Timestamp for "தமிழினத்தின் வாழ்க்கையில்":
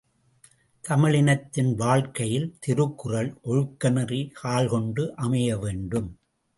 0.83-2.49